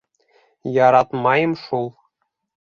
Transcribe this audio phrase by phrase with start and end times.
[0.87, 1.87] —Яратмайым шул.